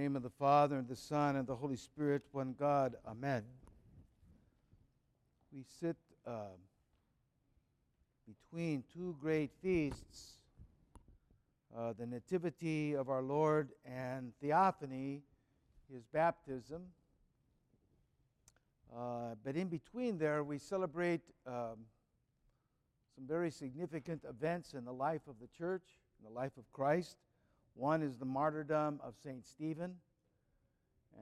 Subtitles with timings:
[0.00, 2.94] name of the Father, and the Son, and the Holy Spirit, one God.
[3.06, 3.42] Amen.
[5.52, 6.56] We sit uh,
[8.26, 10.38] between two great feasts
[11.76, 15.20] uh, the Nativity of our Lord and Theophany,
[15.92, 16.80] his baptism.
[18.96, 21.76] Uh, but in between there, we celebrate um,
[23.14, 25.84] some very significant events in the life of the church,
[26.18, 27.18] in the life of Christ.
[27.74, 29.46] One is the martyrdom of St.
[29.46, 29.94] Stephen,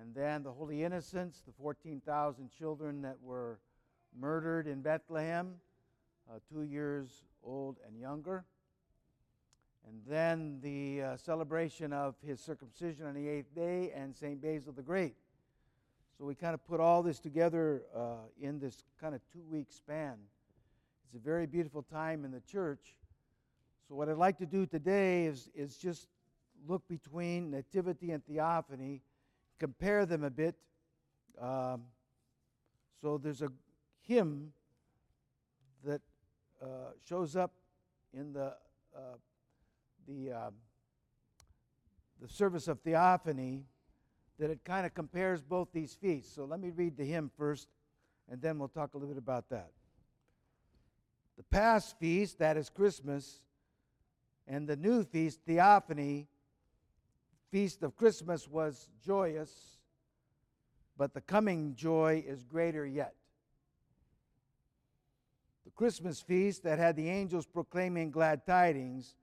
[0.00, 3.58] and then the Holy Innocents, the 14,000 children that were
[4.18, 5.54] murdered in Bethlehem,
[6.30, 8.44] uh, two years old and younger.
[9.86, 14.40] And then the uh, celebration of his circumcision on the eighth day and St.
[14.40, 15.14] Basil the Great.
[16.18, 19.68] So we kind of put all this together uh, in this kind of two week
[19.70, 20.16] span.
[21.06, 22.96] It's a very beautiful time in the church.
[23.88, 26.08] So, what I'd like to do today is, is just
[26.66, 29.02] look between Nativity and Theophany,
[29.58, 30.56] compare them a bit.
[31.40, 31.84] Um,
[33.00, 33.48] so, there's a
[34.00, 34.52] hymn
[35.84, 36.00] that
[36.60, 37.52] uh, shows up
[38.12, 38.54] in the
[38.96, 39.16] uh,
[40.06, 40.54] the um,
[42.20, 43.64] the service of Theophany
[44.38, 46.34] that it kind of compares both these feasts.
[46.34, 47.68] So let me read the hymn first,
[48.30, 49.70] and then we'll talk a little bit about that.
[51.36, 53.40] The past feast, that is Christmas,
[54.46, 56.26] and the new feast, Theophany,
[57.50, 59.78] feast of Christmas was joyous,
[60.96, 63.14] but the coming joy is greater yet.
[65.64, 69.14] The Christmas feast that had the angels proclaiming glad tidings,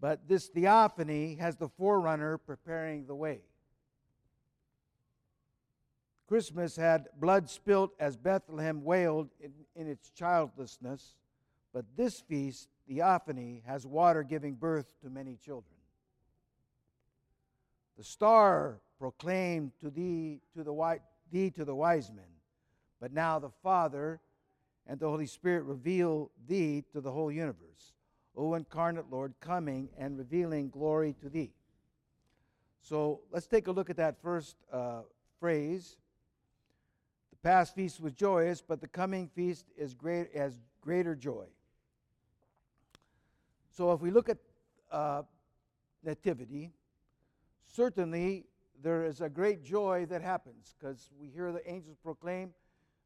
[0.00, 3.42] but this theophany has the forerunner preparing the way.
[6.26, 11.16] Christmas had blood spilt as Bethlehem wailed in, in, its childlessness,
[11.74, 15.71] but this feast, Theophany, has water giving birth to many children.
[18.02, 20.98] The star proclaimed to thee to the
[21.30, 22.24] thee to the wise men,
[23.00, 24.20] but now the Father
[24.88, 27.92] and the Holy Spirit reveal thee to the whole universe.
[28.34, 31.52] O incarnate Lord, coming and revealing glory to thee.
[32.80, 35.02] So let's take a look at that first uh,
[35.38, 35.96] phrase
[37.30, 41.46] The past feast was joyous, but the coming feast is great as greater joy.
[43.70, 44.38] So if we look at
[44.90, 45.22] uh,
[46.02, 46.72] nativity,
[47.72, 48.46] certainly
[48.80, 52.52] there is a great joy that happens because we hear the angels proclaim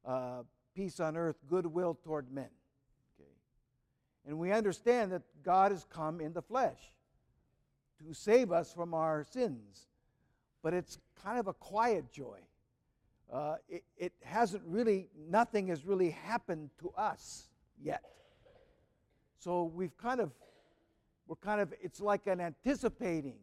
[0.04, 0.42] uh,
[0.74, 2.50] peace on earth, goodwill toward men.
[3.18, 3.30] Okay.
[4.26, 6.92] And we understand that God has come in the flesh
[7.98, 9.88] to save us from our sins.
[10.62, 12.40] But it's kind of a quiet joy
[13.32, 17.48] uh, it, it hasn't really, nothing has really happened to us
[17.82, 18.02] yet.
[19.38, 20.30] So we've kind of,
[21.26, 23.38] we're kind of, it's like an anticipating,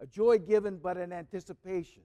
[0.00, 2.02] a joy given, but an anticipation.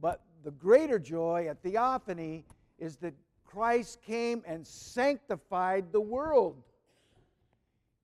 [0.00, 2.44] But the greater joy at Theophany
[2.78, 3.14] is that
[3.44, 6.62] Christ came and sanctified the world.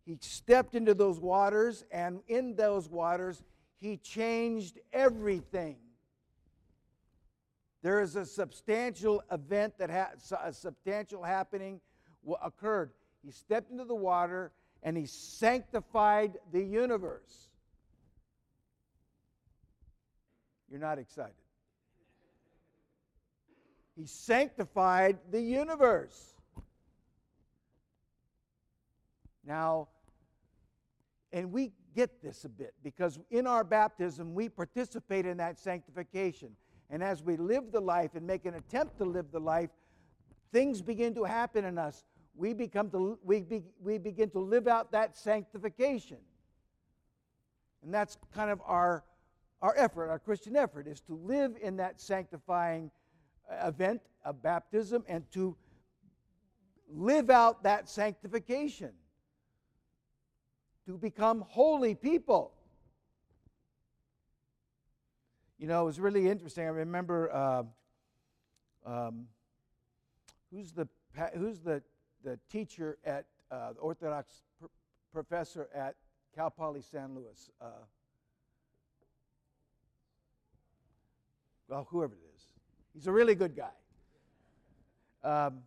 [0.04, 3.42] He stepped into those waters, and in those waters,
[3.80, 5.76] he changed everything.
[7.82, 11.80] There is a substantial event that ha- a substantial happening
[12.42, 12.90] occurred.
[13.24, 17.47] He stepped into the water and he sanctified the universe.
[20.70, 21.32] You're not excited.
[23.96, 26.34] He sanctified the universe.
[29.44, 29.88] Now,
[31.32, 36.50] and we get this a bit because in our baptism we participate in that sanctification.
[36.90, 39.70] And as we live the life and make an attempt to live the life,
[40.52, 42.04] things begin to happen in us.
[42.34, 46.18] We, become to, we, be, we begin to live out that sanctification.
[47.82, 49.02] And that's kind of our,
[49.60, 52.90] our effort, our Christian effort, is to live in that sanctifying
[53.50, 55.56] uh, event of baptism and to
[56.90, 58.92] live out that sanctification,
[60.86, 62.52] to become holy people.
[65.58, 66.64] You know, it was really interesting.
[66.64, 67.62] I remember uh,
[68.86, 69.26] um,
[70.52, 70.88] who's the
[71.34, 71.82] who's the
[72.22, 74.66] the teacher at uh, the Orthodox pr-
[75.12, 75.96] professor at
[76.34, 77.50] Cal Poly San Luis.
[77.60, 77.66] Uh,
[81.68, 82.42] well, whoever it is,
[82.94, 83.68] he's a really good guy.
[85.22, 85.60] Um,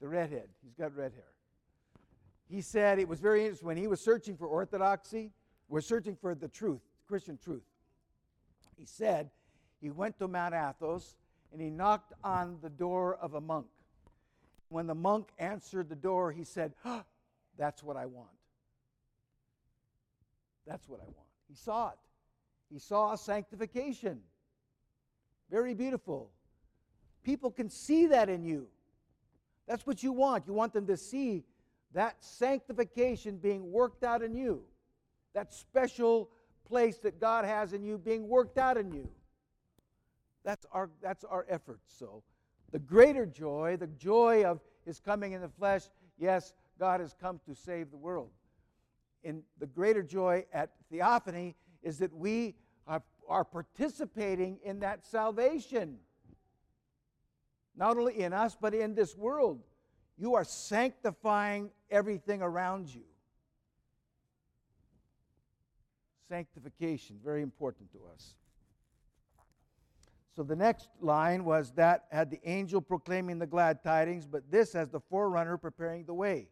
[0.00, 1.24] the redhead, he's got red hair.
[2.48, 5.32] He said it was very interesting when he was searching for orthodoxy,
[5.68, 7.62] was searching for the truth, Christian truth.
[8.76, 9.30] He said
[9.80, 11.16] he went to Mount Athos
[11.52, 13.66] and he knocked on the door of a monk.
[14.70, 17.02] When the monk answered the door, he said, oh,
[17.56, 18.28] That's what I want.
[20.66, 21.28] That's what I want.
[21.48, 21.98] He saw it.
[22.70, 24.20] He saw sanctification.
[25.50, 26.30] Very beautiful.
[27.22, 28.68] People can see that in you.
[29.66, 30.46] That's what you want.
[30.46, 31.44] You want them to see
[31.94, 34.62] that sanctification being worked out in you,
[35.34, 36.30] that special
[36.66, 39.08] place that God has in you being worked out in you.
[40.44, 41.80] That's our, that's our effort.
[41.86, 42.22] So,
[42.70, 45.82] the greater joy, the joy of his coming in the flesh,
[46.18, 48.30] yes, God has come to save the world.
[49.24, 52.54] In the greater joy at Theophany is that we
[52.86, 55.98] are, are participating in that salvation.
[57.76, 59.62] Not only in us, but in this world.
[60.16, 63.04] You are sanctifying everything around you.
[66.28, 68.34] Sanctification, very important to us.
[70.34, 74.74] So the next line was that had the angel proclaiming the glad tidings, but this
[74.74, 76.48] as the forerunner preparing the way.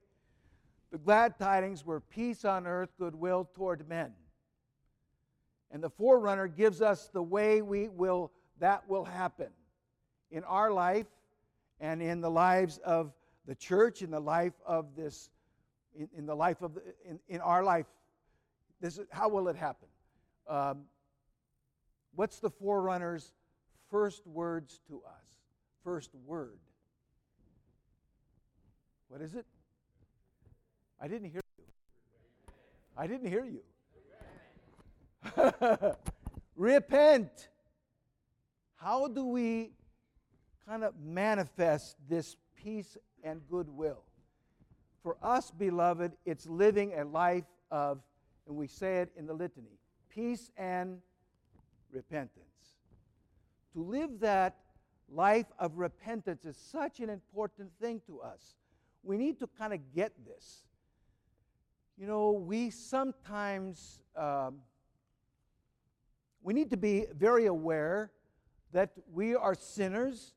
[0.91, 4.13] The glad tidings were peace on earth, goodwill toward men.
[5.71, 9.49] And the forerunner gives us the way we will that will happen
[10.31, 11.07] in our life
[11.81, 13.13] and in the lives of
[13.47, 15.31] the church, in the life of this,
[15.99, 17.87] in, in the life of the, in, in our life.
[18.81, 19.89] This is how will it happen?
[20.49, 20.83] Um,
[22.15, 23.33] what's the forerunner's
[23.91, 25.25] first words to us?
[25.85, 26.59] First word.
[29.09, 29.47] What is it?
[31.01, 31.65] I didn't hear you.
[32.97, 33.61] I didn't hear you.
[36.57, 37.49] Repent.
[38.77, 39.73] How do we
[40.67, 44.03] kind of manifest this peace and goodwill?
[45.03, 48.01] For us, beloved, it's living a life of,
[48.47, 49.79] and we say it in the litany,
[50.09, 50.99] peace and
[51.93, 52.75] repentance.
[53.73, 54.57] To live that
[55.09, 58.57] life of repentance is such an important thing to us.
[59.03, 60.63] We need to kind of get this.
[61.97, 64.57] You know, we sometimes um,
[66.47, 68.13] we need to be very aware
[68.71, 70.33] that we are sinners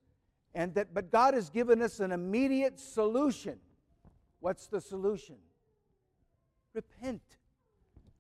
[0.56, 3.60] and that but God has given us an immediate solution.
[4.40, 5.36] What's the solution?
[6.74, 7.22] Repent.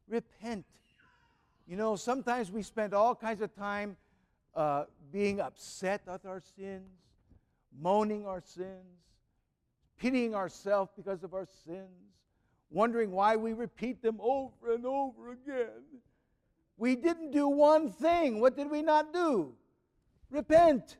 [0.07, 0.67] Repent.
[1.65, 3.97] You know, sometimes we spend all kinds of time
[4.53, 6.91] uh, being upset at our sins,
[7.81, 8.99] moaning our sins,
[9.97, 12.13] pitying ourselves because of our sins,
[12.69, 15.69] wondering why we repeat them over and over again.
[16.79, 18.39] We didn't do one thing.
[18.39, 19.53] What did we not do?
[20.31, 20.97] Repent.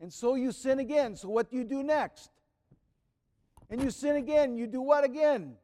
[0.00, 1.14] And so you sin again.
[1.14, 2.30] So what do you do next?
[3.70, 4.56] And you sin again.
[4.56, 5.54] You do what again?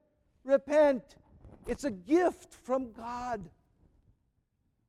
[0.44, 1.02] Repent.
[1.66, 3.42] It's a gift from God.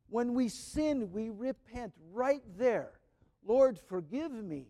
[0.09, 2.91] When we sin, we repent right there.
[3.47, 4.67] Lord, forgive me.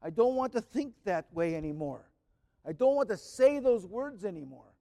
[0.00, 2.08] I don't want to think that way anymore.
[2.64, 4.72] I don't want to say those words anymore.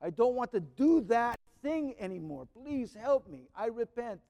[0.00, 2.46] I don't want to do that thing anymore.
[2.62, 3.48] Please help me.
[3.56, 4.20] I repent.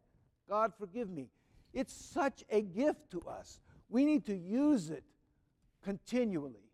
[0.49, 1.29] God, forgive me.
[1.75, 3.61] It's such a gift to us.
[3.89, 5.03] We need to use it
[5.83, 6.71] continually.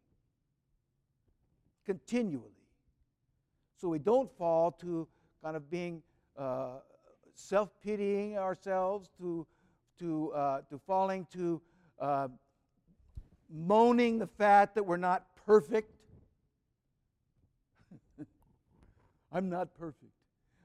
[1.86, 2.52] Continually.
[3.80, 5.08] So we don't fall to
[5.42, 6.02] kind of being
[6.36, 6.80] uh,
[7.34, 9.46] self pitying ourselves, to,
[9.98, 11.62] to, uh, to falling to
[11.98, 12.28] uh,
[13.50, 15.94] moaning the fact that we're not perfect.
[19.32, 20.12] I'm not perfect.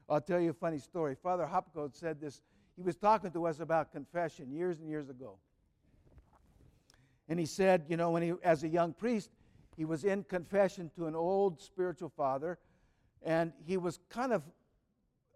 [0.08, 1.16] I'll tell you a funny story.
[1.20, 2.42] Father Hopko said this.
[2.76, 5.38] He was talking to us about confession years and years ago.
[7.28, 9.30] And he said, you know, when he, as a young priest,
[9.76, 12.58] he was in confession to an old spiritual father,
[13.22, 14.42] and he was kind of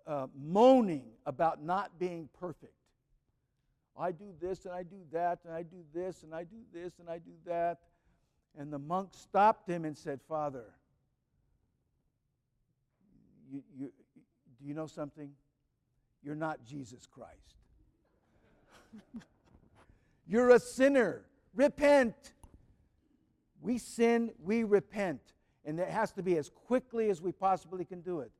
[0.06, 2.74] uh, moaning about not being perfect.
[3.98, 6.98] I do this and I do that, and I do this and I do this
[7.00, 7.78] and I do that.
[8.58, 10.64] And the monk stopped him and said, Father,
[13.52, 13.89] you, you,
[14.70, 15.32] you know something?
[16.22, 17.56] You're not Jesus Christ.
[20.28, 21.24] You're a sinner.
[21.56, 22.14] Repent.
[23.60, 25.20] We sin, we repent.
[25.64, 28.30] And it has to be as quickly as we possibly can do it.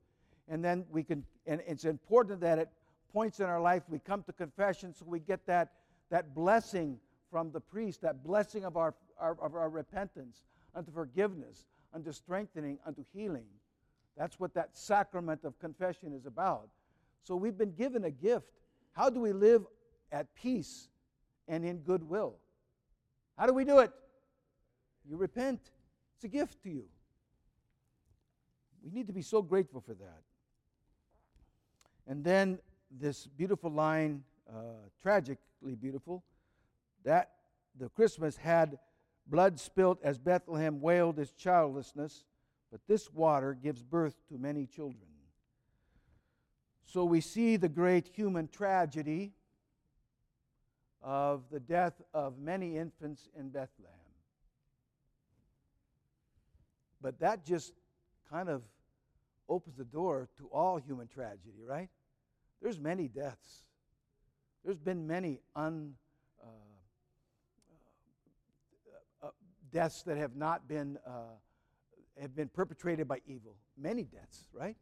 [0.47, 2.71] And then we can, and it's important that at
[3.13, 5.73] points in our life we come to confession so we get that,
[6.11, 10.45] that blessing from the priest, that blessing of our, our, of our repentance
[10.77, 13.47] unto forgiveness, unto strengthening, unto healing.
[14.21, 16.69] That's what that sacrament of confession is about.
[17.23, 18.53] So we've been given a gift.
[18.93, 19.65] How do we live
[20.13, 20.91] at peace
[21.49, 22.35] and in goodwill?
[23.39, 23.91] How do we do it?
[25.09, 25.59] You repent.
[26.17, 26.85] It's a gift to you.
[28.85, 30.21] We need to be so grateful for that.
[32.07, 32.59] And then
[32.91, 34.23] this beautiful line,
[34.55, 36.23] uh, tragically beautiful,
[37.05, 37.31] that
[37.79, 38.79] the Christmas had
[39.27, 42.25] blood spilt as Bethlehem wailed its childlessness
[42.71, 45.07] but this water gives birth to many children.
[46.87, 49.33] So we see the great human tragedy
[51.03, 53.95] of the death of many infants in Bethlehem.
[57.01, 57.73] But that just
[58.29, 58.63] kind of
[59.49, 61.89] opens the door to all human tragedy, right?
[62.61, 63.63] There's many deaths.
[64.65, 65.95] There's been many un,
[66.43, 66.47] uh,
[69.23, 69.31] uh, uh,
[69.73, 71.37] deaths that have not been uh,
[72.21, 73.57] have been perpetrated by evil.
[73.79, 74.77] Many deaths, right?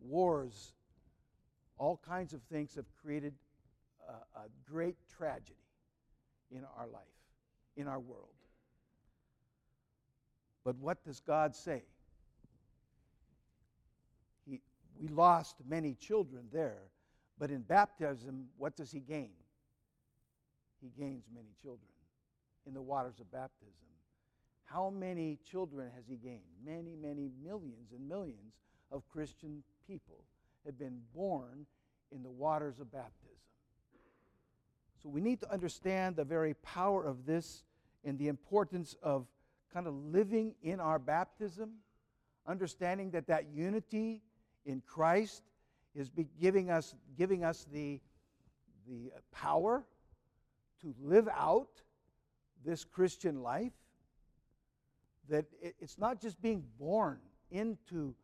[0.00, 0.72] Wars,
[1.76, 3.34] all kinds of things have created
[4.08, 5.54] a, a great tragedy
[6.50, 7.02] in our life,
[7.76, 8.28] in our world.
[10.64, 11.82] But what does God say?
[14.46, 14.60] He,
[15.00, 16.82] we lost many children there,
[17.38, 19.30] but in baptism, what does he gain?
[20.80, 21.88] He gains many children
[22.66, 23.72] in the waters of baptism.
[24.70, 26.42] How many children has he gained?
[26.64, 28.52] Many, many millions and millions
[28.92, 30.24] of Christian people
[30.66, 31.64] have been born
[32.12, 33.28] in the waters of baptism.
[35.02, 37.64] So we need to understand the very power of this
[38.04, 39.26] and the importance of
[39.72, 41.70] kind of living in our baptism,
[42.46, 44.22] understanding that that unity
[44.66, 45.44] in Christ
[45.94, 46.10] is
[46.40, 48.00] giving us, giving us the,
[48.86, 49.84] the power
[50.82, 51.68] to live out
[52.64, 53.72] this Christian life.
[55.28, 57.18] That it's not just being born
[57.50, 58.14] into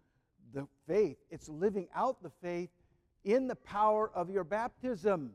[0.52, 2.70] the faith, it's living out the faith
[3.24, 5.32] in the power of your baptism.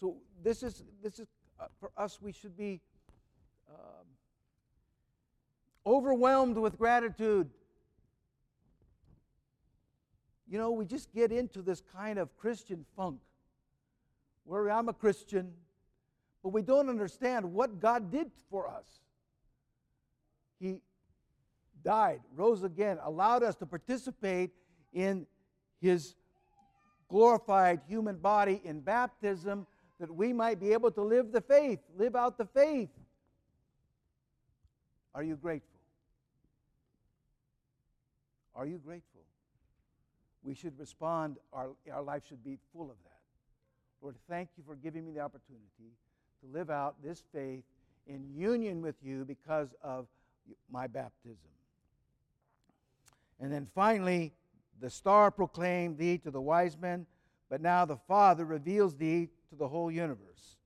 [0.00, 1.26] So this is this is
[1.60, 2.20] uh, for us.
[2.20, 2.80] We should be
[3.68, 4.06] um,
[5.86, 7.50] overwhelmed with gratitude.
[10.50, 13.20] You know, we just get into this kind of Christian funk
[14.44, 15.52] where I'm a Christian,
[16.42, 19.00] but we don't understand what God did for us.
[20.60, 20.80] He
[21.84, 24.50] died, rose again, allowed us to participate
[24.92, 25.26] in
[25.80, 26.14] His
[27.08, 29.66] glorified human body in baptism
[30.00, 32.90] that we might be able to live the faith, live out the faith.
[35.14, 35.80] Are you grateful?
[38.54, 39.20] Are you grateful?
[40.42, 43.18] We should respond, our, our life should be full of that.
[44.00, 45.92] Lord, thank you for giving me the opportunity
[46.40, 47.64] to live out this faith
[48.06, 50.06] in union with you because of
[50.70, 51.48] my baptism.
[53.40, 54.32] And then finally,
[54.80, 57.06] the star proclaimed thee to the wise men,
[57.48, 60.56] but now the Father reveals thee to the whole universe.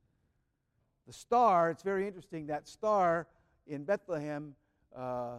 [1.06, 3.26] The star, it's very interesting, that star
[3.66, 4.54] in Bethlehem
[4.96, 5.38] uh,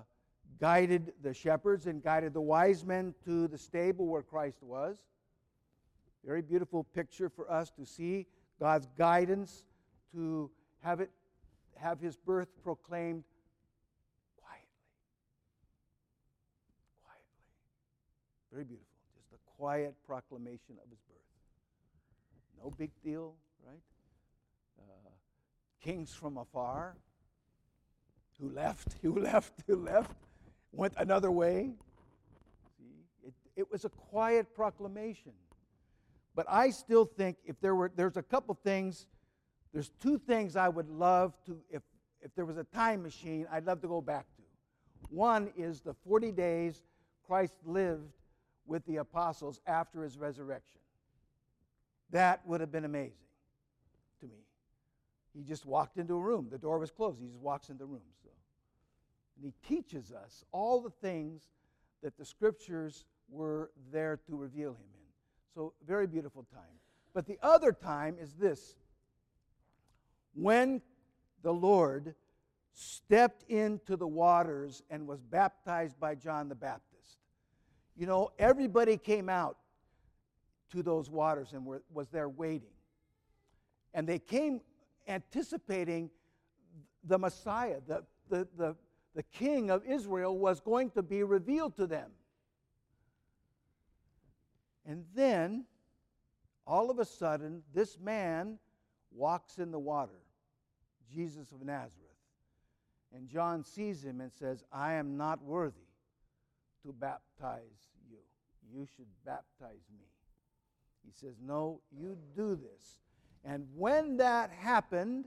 [0.60, 4.98] guided the shepherds and guided the wise men to the stable where Christ was.
[6.26, 8.28] Very beautiful picture for us to see
[8.60, 9.66] God's guidance
[10.14, 10.50] to
[10.82, 11.10] have it
[11.76, 13.24] have his birth proclaimed
[18.53, 18.88] Very beautiful.
[19.15, 22.63] Just a quiet proclamation of his birth.
[22.63, 23.33] No big deal,
[23.65, 23.81] right?
[24.79, 25.10] Uh,
[25.83, 26.95] kings from afar
[28.39, 30.12] who left, who left, who left,
[30.72, 31.72] went another way.
[32.77, 35.31] See, it, it was a quiet proclamation.
[36.36, 39.07] But I still think if there were, there's a couple things,
[39.74, 41.81] there's two things I would love to, if,
[42.22, 44.43] if there was a time machine, I'd love to go back to.
[45.10, 46.83] One is the 40 days
[47.25, 48.12] Christ lived
[48.65, 50.79] with the apostles after his resurrection.
[52.12, 53.17] That would have been amazing
[54.22, 54.46] to me.
[55.34, 56.48] He just walked into a room.
[56.51, 57.20] The door was closed.
[57.20, 58.01] He just walks into the room.
[58.24, 58.29] So.
[59.36, 61.41] And he teaches us all the things
[62.03, 65.53] that the scriptures were there to reveal him in.
[65.55, 66.79] So, very beautiful time.
[67.13, 68.75] But the other time is this
[70.34, 70.82] when
[71.43, 72.15] the Lord
[72.74, 77.20] stepped into the waters and was baptized by John the Baptist.
[77.96, 79.58] You know, everybody came out
[80.72, 82.74] to those waters and were, was there waiting.
[83.94, 84.62] And they came
[85.08, 86.10] anticipating
[87.04, 88.76] the Messiah, the, the, the,
[89.14, 92.10] the king of Israel, was going to be revealed to them.
[94.86, 95.66] And then,
[96.66, 98.58] all of a sudden, this man
[99.12, 100.20] walks in the water,
[101.14, 102.00] Jesus of Nazareth.
[103.16, 105.93] And John sees him and says, I am not worthy
[106.86, 108.18] to baptize you.
[108.72, 110.06] You should baptize me.
[111.06, 112.98] He says, No, you do this.
[113.46, 115.25] And when that happened,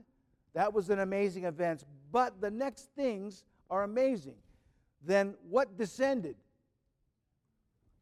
[0.53, 1.83] that was an amazing event.
[2.11, 4.35] But the next things are amazing.
[5.05, 6.35] Then what descended?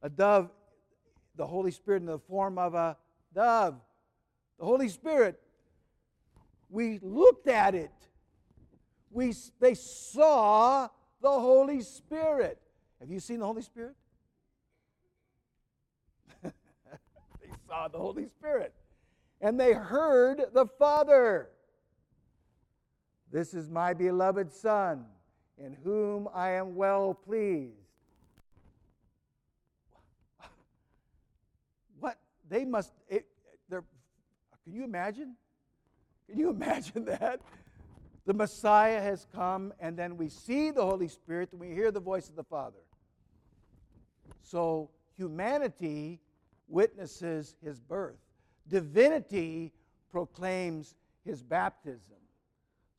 [0.02, 0.50] A dove,
[1.36, 2.98] the Holy Spirit in the form of a
[3.34, 3.76] dove.
[4.60, 5.40] The Holy Spirit.
[6.70, 7.92] We looked at it.
[9.12, 10.88] We, they saw
[11.22, 12.60] the Holy Spirit.
[13.00, 13.96] Have you seen the Holy Spirit?
[16.44, 18.74] They saw the Holy Spirit.
[19.42, 21.50] And they heard the Father.
[23.32, 25.06] This is my beloved Son,
[25.58, 27.74] in whom I am well pleased.
[32.00, 32.18] What?
[32.50, 33.25] They must, it,
[33.70, 33.84] they're,
[34.64, 35.36] can you imagine?
[36.30, 37.42] Can you imagine that?
[38.25, 42.00] The Messiah has come, and then we see the Holy Spirit, and we hear the
[42.00, 42.79] voice of the Father.
[44.41, 46.20] So humanity
[46.67, 48.17] witnesses his birth,
[48.67, 49.72] divinity
[50.12, 52.17] proclaims his baptism.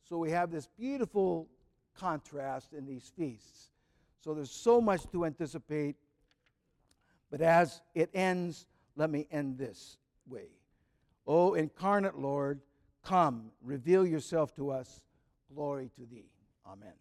[0.07, 1.49] So we have this beautiful
[1.97, 3.71] contrast in these feasts.
[4.21, 5.95] So there's so much to anticipate.
[7.29, 8.65] But as it ends,
[8.95, 10.47] let me end this way.
[11.25, 12.61] O incarnate Lord,
[13.03, 15.01] come, reveal yourself to us.
[15.53, 16.29] Glory to thee.
[16.65, 16.93] Amen.